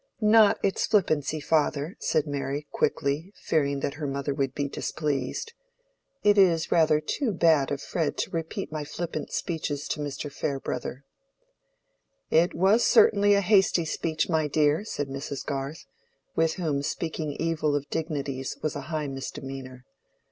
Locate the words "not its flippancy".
0.19-1.39